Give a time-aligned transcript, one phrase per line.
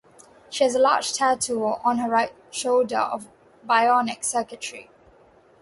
[0.49, 3.27] She has a large tattoo on her right shoulder of
[3.63, 4.89] bionic circuitry.